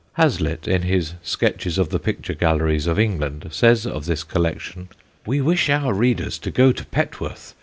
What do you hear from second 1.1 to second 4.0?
Sketches of the Picture Galleries of England, says